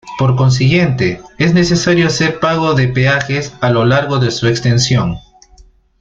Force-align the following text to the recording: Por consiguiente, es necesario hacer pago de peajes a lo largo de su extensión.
Por 0.17 0.35
consiguiente, 0.35 1.21
es 1.37 1.53
necesario 1.53 2.07
hacer 2.07 2.39
pago 2.39 2.73
de 2.73 2.87
peajes 2.87 3.53
a 3.61 3.69
lo 3.69 3.85
largo 3.85 4.17
de 4.17 4.31
su 4.31 4.47
extensión. 4.47 5.19